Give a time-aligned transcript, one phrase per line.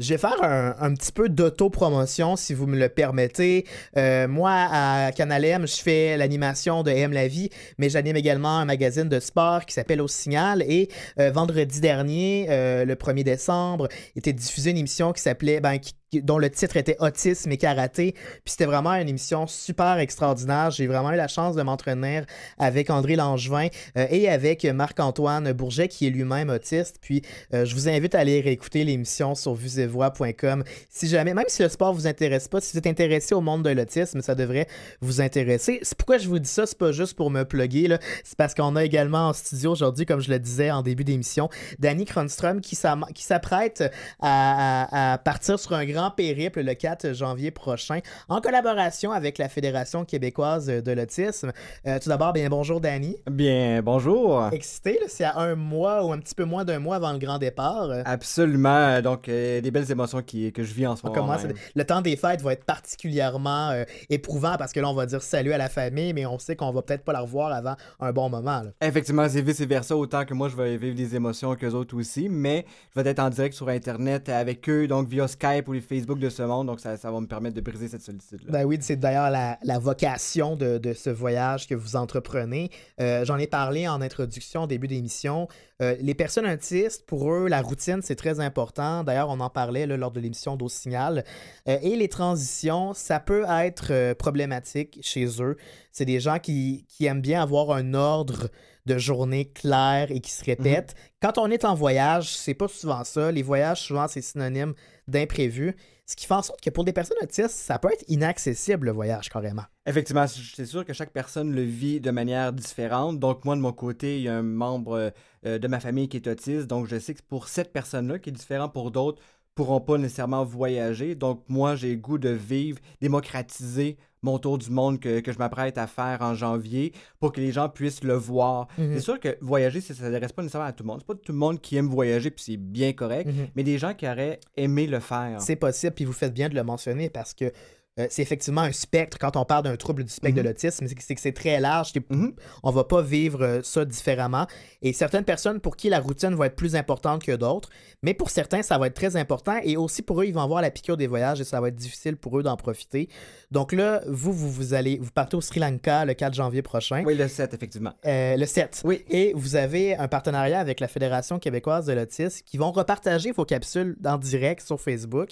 [0.00, 3.66] Je vais faire un, un petit peu d'auto-promotion, si vous me le permettez.
[3.96, 8.58] Euh, moi, à Canal M, je fais l'animation de M la vie, mais j'anime également
[8.58, 10.62] un magazine de sport qui s'appelle Au Signal.
[10.62, 10.88] Et
[11.18, 15.94] euh, vendredi dernier, euh, le 1er décembre, était diffusée une émission qui s'appelait, ben, qui,
[16.14, 18.12] dont le titre était Autisme et karaté.
[18.12, 20.70] Puis c'était vraiment une émission super extraordinaire.
[20.70, 22.22] J'ai vraiment eu la chance de m'entraîner
[22.58, 26.96] avec André Langevin euh, et avec Marc-Antoine Bourget, qui est lui-même autiste.
[27.00, 30.64] Puis euh, je vous invite à aller réécouter l'émission sur vuesetvoix.com.
[30.88, 33.62] Si jamais, même si le sport vous intéresse pas, si vous êtes intéressé au monde
[33.64, 34.66] de l'autisme, ça devrait
[35.00, 35.80] vous intéresser.
[35.82, 37.96] C'est pourquoi je vous dis ça, c'est pas juste pour me plugger.
[38.24, 41.48] C'est parce qu'on a également en studio aujourd'hui, comme je le disais en début d'émission,
[41.78, 43.84] Danny Kronström qui s'apprête
[44.20, 49.48] à, à partir sur un grand périple le 4 janvier prochain en collaboration avec la
[49.48, 51.52] Fédération québécoise de l'autisme.
[51.86, 53.16] Euh, tout d'abord, bien bonjour Danny.
[53.30, 54.48] Bien bonjour.
[54.52, 57.38] Excité, c'est à un mois ou un petit peu moins d'un mois avant le grand
[57.38, 57.90] départ.
[58.04, 59.00] Absolument.
[59.02, 61.36] Donc, euh, des belles émotions qui, que je vis en ce moment.
[61.74, 65.22] Le temps des fêtes va être particulièrement euh, éprouvant parce que là, on va dire
[65.22, 68.12] salut à la famille, mais on sait qu'on va peut-être pas la revoir avant un
[68.12, 68.62] bon moment.
[68.80, 69.96] Effectivement, c'est vice-versa.
[69.96, 73.18] Autant que moi, je vais vivre des émotions qu'eux autres aussi, mais je vais être
[73.18, 76.66] en direct sur Internet avec eux, donc via Skype ou les Facebook de ce monde,
[76.66, 78.52] donc ça, ça va me permettre de briser cette solitude-là.
[78.52, 82.70] Ben oui, c'est d'ailleurs la, la, vocation de, de, ce voyage que vous entreprenez.
[83.00, 85.48] Euh, J'en ai parlé en introduction, au début d'émission.
[85.80, 89.04] Euh, les personnes autistes, pour eux, la routine, c'est très important.
[89.04, 91.24] D'ailleurs, on en parlait là, lors de l'émission d'Au Signal.
[91.68, 95.56] Euh, et les transitions, ça peut être euh, problématique chez eux.
[95.92, 98.48] C'est des gens qui, qui, aiment bien avoir un ordre
[98.86, 100.94] de journée clair et qui se répète.
[100.96, 101.10] Mhm.
[101.22, 103.30] Quand on est en voyage, c'est pas souvent ça.
[103.30, 104.74] Les voyages, souvent, c'est synonyme
[105.08, 105.74] d'imprévu.
[106.06, 108.92] Ce qui fait en sorte que pour des personnes autistes, ça peut être inaccessible le
[108.92, 109.64] voyage carrément.
[109.84, 113.18] Effectivement, c'est sûr que chaque personne le vit de manière différente.
[113.18, 115.12] Donc moi, de mon côté, il y a un membre
[115.44, 116.66] euh, de ma famille qui est autiste.
[116.66, 119.20] Donc je sais que pour cette personne-là, qui est différent pour d'autres,
[119.58, 121.16] pourront pas nécessairement voyager.
[121.16, 125.38] Donc moi, j'ai le goût de vivre, démocratiser mon tour du monde que, que je
[125.38, 128.68] m'apprête à faire en janvier pour que les gens puissent le voir.
[128.78, 128.94] Mhm.
[128.94, 131.00] C'est sûr que voyager, ça ne s'adresse pas nécessairement à tout le monde.
[131.00, 133.48] C'est pas tout le monde qui aime voyager, puis c'est bien correct, mhm.
[133.56, 135.40] mais des gens qui auraient aimé le faire.
[135.40, 137.50] C'est possible, puis vous faites bien de le mentionner parce que
[137.98, 140.48] euh, c'est effectivement un spectre quand on parle d'un trouble du spectre de mhm.
[140.48, 141.92] l'autisme, c'est que c'est très large.
[142.10, 142.32] Mhm.
[142.62, 144.46] On va pas vivre euh, ça différemment.
[144.82, 147.70] Et certaines personnes pour qui la routine va être plus importante que d'autres,
[148.02, 149.56] mais pour certains, ça va être très important.
[149.64, 151.76] Et aussi pour eux, ils vont avoir la piqûre des voyages et ça va être
[151.76, 153.08] difficile pour eux d'en profiter.
[153.50, 157.02] Donc là, vous, vous, vous, allez, vous partez au Sri Lanka le 4 janvier prochain.
[157.04, 157.92] Oui, le 7, effectivement.
[158.06, 158.82] Euh, le 7.
[158.84, 159.04] Oui.
[159.08, 163.44] Et vous avez un partenariat avec la Fédération québécoise de l'autisme qui vont repartager vos
[163.44, 165.30] capsules en direct sur Facebook.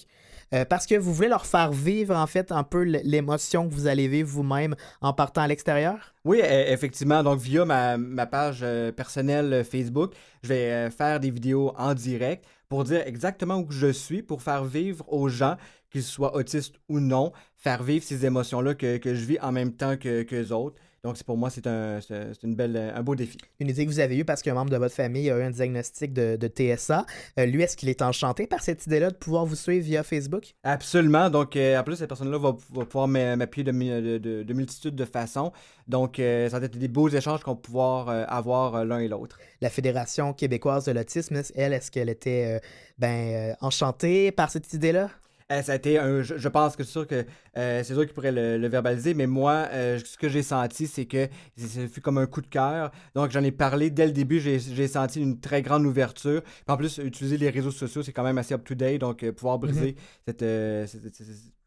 [0.69, 4.09] Parce que vous voulez leur faire vivre en fait un peu l'émotion que vous allez
[4.09, 6.15] vivre vous-même en partant à l'extérieur?
[6.25, 7.23] Oui, e, effectivement.
[7.23, 10.13] Donc, via ma, page euh, personnelle euh, Facebook,
[10.43, 14.65] je vais faire des vidéos en direct pour dire exactement où je suis, pour faire
[14.65, 15.57] vivre aux gens,
[15.91, 19.73] qu'ils soient autistes ou non, faire vivre ces émotions-là que, que, je vis en même
[19.73, 20.77] temps que, que autres.
[21.07, 22.01] Donc, pour moi, c'est un,
[22.43, 23.39] une belle, un beau défi.
[23.61, 25.51] Une idée que vous avez eue parce qu'un membre de votre famille a eu un
[25.51, 27.07] diagnostic de, TSA.
[27.39, 30.55] Euh, lui, est-ce qu'il est enchanté par cette idée-là de pouvoir vous suivre via Facebook?
[30.65, 31.31] Absolument.
[31.31, 35.53] Donc, euh, en plus, cette personne-là va, pouvoir m'appuyer de, de, de, multitudes de façons.
[35.87, 39.39] Donc, euh, ça va être des beaux échanges qu'on va pouvoir avoir l'un et l'autre.
[39.61, 42.61] La Fédération québécoise de l'autisme, elle, est-ce qu'elle était
[42.99, 45.09] ben, enchantée par cette idée-là?
[45.53, 47.25] Euh, ça a été un, je, pense que c'est sûr que
[47.57, 51.07] euh, c'est sûr qu'ils pourraient le, verbaliser, mais moi, euh, ce que j'ai senti, c'est
[51.07, 52.91] que ça fut comme un coup de cœur.
[53.15, 56.43] Donc, j'en ai parlé dès le début, j'ai senti une très grande ouverture.
[56.67, 59.93] en plus, utiliser les réseaux sociaux, c'est quand même assez up-to-date, donc pouvoir briser
[60.27, 60.89] mm-hmm.
[60.89, 61.15] cette,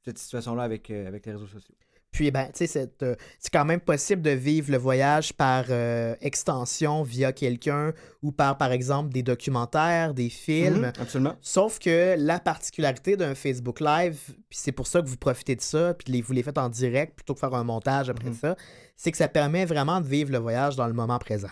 [0.03, 1.75] cette, situation-là avec, avec les réseaux sociaux.
[2.11, 6.15] Puis, ben, tu sais, euh, c'est quand même possible de vivre le voyage par euh,
[6.21, 7.93] extension via quelqu'un
[8.23, 10.87] ou par, par exemple, des documentaires, des films.
[10.87, 11.35] Mhm, absolument.
[11.41, 14.19] Sauf que la particularité d'un Facebook Live,
[14.49, 17.15] puis c'est pour ça que vous profitez de ça, puis vous les faites en direct
[17.15, 18.35] plutôt que faire un montage après mhm.
[18.35, 18.55] ça,
[18.95, 21.49] c'est que ça permet vraiment de vivre le voyage dans le moment présent.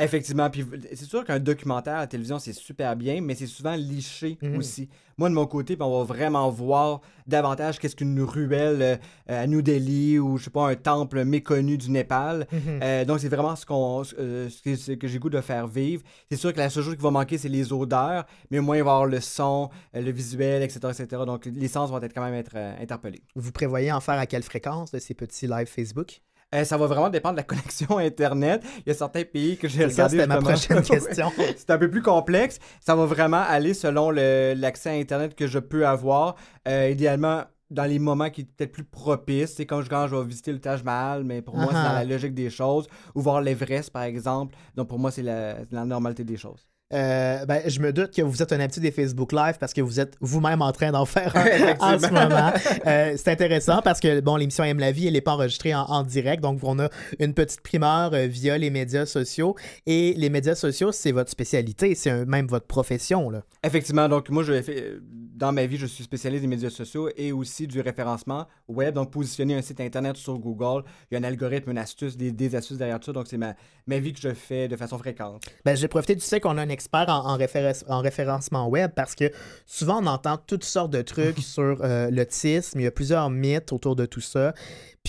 [0.00, 3.76] Effectivement, puis c'est sûr qu'un documentaire à la télévision, c'est super bien, mais c'est souvent
[3.76, 4.56] liché mhm.
[4.56, 4.88] aussi.
[5.18, 8.96] Moi, de mon côté, on va vraiment voir davantage qu'est-ce qu'une ruelle euh,
[9.42, 12.46] à New Delhi ou, je sais pas, un temple méconnu du Népal.
[12.50, 12.80] Mhm.
[12.82, 16.02] Euh, donc, c'est vraiment ce, qu'on, euh, ce que, j'ai goût de faire vivre.
[16.30, 18.78] C'est sûr que la seule chose qui va manquer, c'est les odeurs, mais au moins,
[18.78, 21.22] il va y avoir le son, le visuel, etc., etc.
[21.26, 23.22] Donc, les sens vont être quand même être interpellés.
[23.34, 26.22] Vous prévoyez en faire à quelle fréquence de ces petits lives Facebook?
[26.54, 28.62] Euh, ça va vraiment dépendre de la connexion Internet.
[28.78, 30.16] Il y a certains pays que j'ai regardé.
[30.16, 31.30] C'était ma prochaine question.
[31.56, 32.58] c'est un peu plus complexe.
[32.80, 36.34] Ça va vraiment aller selon l'accès à Internet que je peux avoir.
[36.66, 39.54] Euh, idéalement, dans les moments qui sont peut-être plus propices.
[39.54, 41.92] C'est quand je, quand je vais visiter le Taj Mahal, mais pour moi, c'est dans
[41.92, 42.88] la logique des choses.
[43.14, 44.56] Ou voir l'Everest, par exemple.
[44.74, 46.69] Donc, pour moi, c'est la, la normalité des choses.
[46.92, 49.80] Euh, ben, je me doute que vous êtes un habitué des Facebook Live parce que
[49.80, 52.52] vous êtes vous-même en train d'en faire un en ce moment.
[52.86, 56.02] Euh, c'est intéressant parce que bon, l'émission Aime la vie, elle n'est pas enregistrée en,
[56.02, 56.88] direct, donc on a
[57.18, 59.54] une petite primeur euh, via les médias sociaux.
[59.86, 63.30] Et les médias sociaux, c'est votre spécialité, c'est même votre profession.
[63.30, 63.42] Là.
[63.62, 64.94] Effectivement, donc moi, je fait,
[65.40, 68.94] dans ma vie, je suis spécialiste des médias sociaux et aussi du référencement web.
[68.94, 72.54] Donc, positionner un site internet sur Google, il y a un algorithme, une astuce, des,
[72.54, 73.12] astuces derrière tout ça.
[73.12, 73.54] Donc, c'est ma,
[73.86, 75.42] ma vie que je fais de façon fréquente.
[75.64, 79.32] Ben, j'ai profité du fait qu'on a un expert en, en, référencement web parce que
[79.64, 82.78] souvent on entend toutes sortes de trucs sur euh, l'autisme.
[82.78, 84.52] Il y a plusieurs mythes autour de tout ça.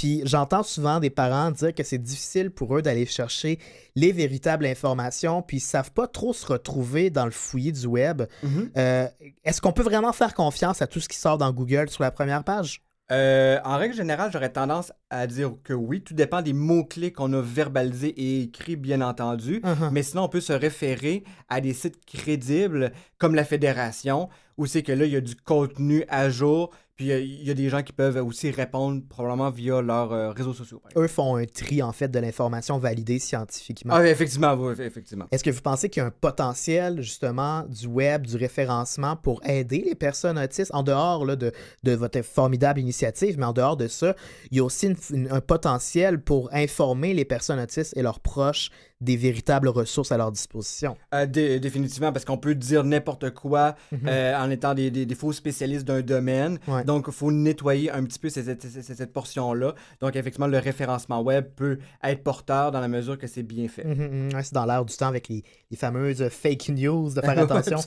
[0.02, 3.60] Puis j'entends souvent des parents dire que c'est difficile pour eux d'aller chercher
[3.96, 8.24] les véritables informations, puis ils savent pas trop se retrouver dans le fouillis du web.
[8.44, 8.70] Mm-hmm.
[8.78, 9.08] Euh,
[9.44, 12.10] est-ce qu'on peut vraiment faire confiance à tout ce qui sort dans Google sur la
[12.10, 12.82] première page?
[13.12, 16.02] Euh, en règle générale, j'aurais tendance à dire que oui.
[16.02, 19.60] Tout dépend des mots-clés qu'on a verbalisés et écrits, bien entendu.
[19.60, 19.92] Uh-huh.
[19.92, 24.82] Mais sinon, on peut se référer à des sites crédibles comme la Fédération, où c'est
[24.82, 26.72] que là, il y a du contenu à jour,
[27.02, 30.54] puis il y, a des gens qui peuvent aussi répondre probablement via leurs euh, réseaux
[30.54, 30.84] sociaux.
[30.96, 33.96] Eux font un tri en fait de l'information validée scientifiquement.
[33.96, 35.26] Ah, effectivement, effectivement.
[35.32, 39.42] Est-ce que vous pensez qu'il y a un potentiel justement du web, du référencement pour
[39.48, 40.70] aider les personnes autistes?
[40.76, 41.52] En dehors là, de,
[41.82, 44.16] de, votre formidable initiative, mais en dehors de ça,
[44.52, 44.94] il y a aussi
[45.32, 48.70] un potentiel pour informer les personnes autistes et leurs proches
[49.02, 50.96] des véritables ressources à leur disposition.
[51.14, 54.00] Euh, définitivement, parce qu'on peut dire n'importe quoi mhm.
[54.08, 56.60] euh, en étant des, des, faux spécialistes d'un domaine.
[56.86, 59.74] Donc, il faut nettoyer un petit peu cette, cette, portion-là.
[60.00, 63.84] Donc, effectivement, le référencement web peut être porteur dans la mesure que c'est bien fait.
[63.84, 64.42] Mhm, mhm.
[64.44, 67.78] c'est dans l'air du temps avec les, les, fameuses fake news, de faire attention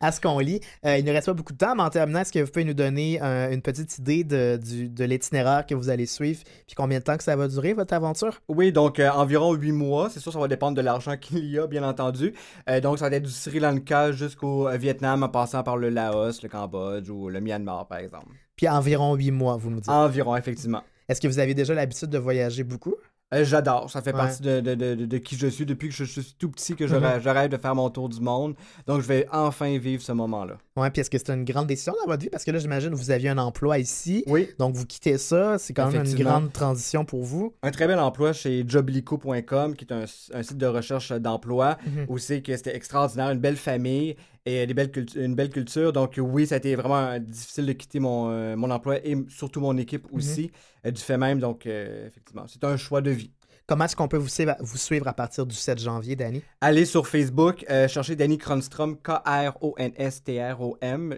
[0.00, 0.60] à ce qu'on lit.
[0.84, 2.64] Euh, il ne reste pas beaucoup de temps, mais en terminant, est-ce que vous pouvez
[2.64, 7.04] nous donner une petite idée de, de l'itinéraire que vous allez suivre, puis combien de
[7.04, 8.40] temps que ça va durer, votre aventure?
[8.48, 10.10] Oui, donc environ huit mois.
[10.10, 12.34] C'est sûr, ça va dépendre de l'argent qu'il y a, bien entendu.
[12.68, 15.90] Euh, donc, ça va être du Sri Lanka jusqu'au euh, Vietnam en passant par le
[15.90, 18.28] Laos, le Cambodge ou le Myanmar, par exemple.
[18.56, 19.88] Puis environ huit mois, vous me dites.
[19.88, 20.82] Environ, effectivement.
[21.08, 22.96] Est-ce que vous avez déjà l'habitude de voyager beaucoup?
[23.34, 26.04] Euh, j'adore, ça fait partie de, de, de, de, qui je suis depuis que je,
[26.04, 27.56] suis tout petit que j'arrête mhm.
[27.56, 28.54] de faire mon tour du monde.
[28.86, 30.56] Donc je vais enfin vivre ce moment-là.
[30.76, 32.30] Ouais, puis est-ce que c'est une grande décision dans votre vie?
[32.30, 34.24] Parce que là, j'imagine que vous aviez un emploi ici.
[34.26, 34.48] Oui.
[34.58, 37.52] Donc vous quittez ça, c'est quand même une grande transition pour vous.
[37.62, 42.06] Un très bel emploi chez joblico.com, qui est un, site de recherche d'emploi, mhm.
[42.08, 45.92] où c'est que c'était extraordinaire, une belle famille et des belles une belle culture.
[45.92, 49.60] Donc oui, ça a été vraiment difficile de quitter mon, euh, mon emploi et surtout
[49.60, 50.18] mon équipe mhm.
[50.18, 50.50] aussi,
[50.86, 51.40] euh, du fait même.
[51.40, 53.32] Donc effectivement, c'est un choix de vie.
[53.68, 56.42] Comment est-ce qu'on peut vous suivre, vous suivre à partir du 7 janvier, Danny?
[56.62, 59.58] Allez sur Facebook, euh, cherchez Danny Kronstrom, K-R-O-N-S-T-R-O-M.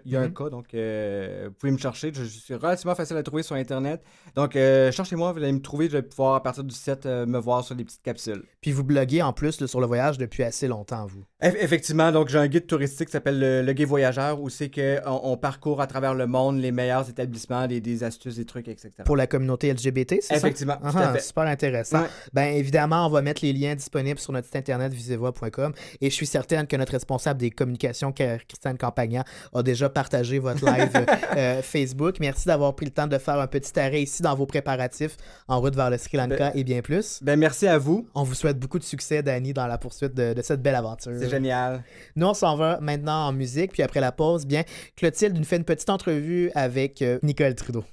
[0.04, 0.34] Il y a un mhm.
[0.34, 2.10] K, donc euh, vous pouvez me chercher.
[2.12, 4.02] Je, suis relativement facile à trouver sur Internet.
[4.34, 5.86] Donc, euh, cherchez-moi, vous allez me trouver.
[5.86, 8.42] Je vais pouvoir, à partir du 7, me voir sur des petites capsules.
[8.60, 11.22] Puis vous bloguez en plus sur le voyage depuis assez longtemps, vous.
[11.42, 15.36] Effectivement, donc j'ai un guide touristique qui s'appelle le, Guide Voyageur, où c'est qu'on on
[15.36, 18.90] parcourt à travers le monde les meilleurs établissements, des, astuces, des trucs, etc.
[19.04, 20.36] Pour la communauté LGBT, c'est ça?
[20.36, 21.20] Effectivement, tout à fait.
[21.20, 22.04] Super intéressant.
[22.32, 26.14] Ben évidemment, on va mettre les liens disponibles sur notre site internet visevoix.com et je
[26.14, 30.90] suis certaine que notre responsable des communications, Christiane Campagna, a déjà partagé votre live
[31.36, 32.16] euh, Facebook.
[32.20, 35.16] Merci d'avoir pris le temps de faire un petit arrêt ici dans vos préparatifs
[35.48, 37.20] en route vers le Sri Lanka ben, et bien plus.
[37.22, 38.06] Ben merci à vous.
[38.14, 41.12] On vous souhaite beaucoup de succès, Danny, dans la poursuite de, de cette belle aventure.
[41.30, 41.82] Génial.
[42.16, 44.64] Nous, on s'en va maintenant en musique, puis après la pause, bien,
[44.96, 47.84] Clotilde nous fait une petite entrevue avec euh, Nicole Trudeau.